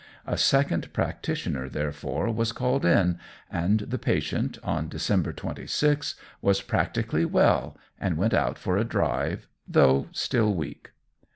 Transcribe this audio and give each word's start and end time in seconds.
A 0.25 0.35
second 0.35 0.91
practitioner, 0.93 1.69
therefore, 1.69 2.31
was 2.31 2.51
called 2.53 2.85
in, 2.85 3.19
and 3.51 3.81
the 3.81 3.99
patient, 3.99 4.57
on 4.63 4.87
December 4.89 5.31
26, 5.31 6.15
was 6.41 6.63
practically 6.63 7.23
well 7.23 7.77
and 7.99 8.17
went 8.17 8.33
out 8.33 8.57
for 8.57 8.77
a 8.77 8.83
drive 8.83 9.47
though 9.67 10.07
still 10.11 10.55
weak. 10.55 10.89